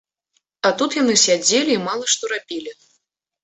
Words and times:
А 0.69 0.71
тут 0.79 0.97
яны 1.03 1.13
сядзелі 1.25 1.71
і 1.77 1.85
мала 1.87 2.05
што 2.17 2.23
рабілі. 2.35 2.79